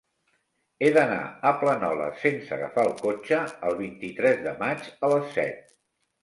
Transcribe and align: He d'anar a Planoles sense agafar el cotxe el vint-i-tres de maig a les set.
He 0.85 0.87
d'anar 0.93 1.19
a 1.49 1.51
Planoles 1.63 2.17
sense 2.23 2.55
agafar 2.57 2.87
el 2.89 2.95
cotxe 3.03 3.43
el 3.69 3.77
vint-i-tres 3.83 4.41
de 4.49 4.55
maig 4.65 4.89
a 4.89 5.13
les 5.15 5.31
set. 5.37 5.71